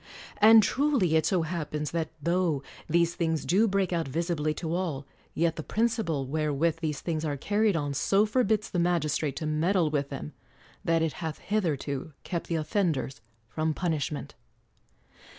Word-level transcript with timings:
And 0.39 0.63
truly 0.63 1.15
it 1.15 1.27
so 1.27 1.43
happens 1.43 1.91
that 1.91 2.09
tho 2.23 2.63
these 2.89 3.13
things 3.13 3.45
do 3.45 3.67
break 3.67 3.93
out 3.93 4.07
visi 4.07 4.33
bly 4.33 4.51
to 4.53 4.73
all, 4.73 5.05
yet 5.35 5.57
the 5.57 5.61
principle 5.61 6.25
wherewith 6.25 6.77
these 6.77 7.01
things 7.01 7.23
are 7.23 7.37
carried 7.37 7.75
on 7.75 7.93
so 7.93 8.25
forbids 8.25 8.71
the 8.71 8.79
magistrate 8.79 9.35
to 9.35 9.45
med 9.45 9.73
dle 9.73 9.91
with 9.91 10.09
them 10.09 10.33
that 10.83 11.03
it 11.03 11.13
hath 11.21 11.37
hitherto 11.37 12.13
kept 12.23 12.47
the 12.47 12.55
of 12.55 12.67
fenders 12.67 13.21
from 13.47 13.75
punishment. 13.75 14.33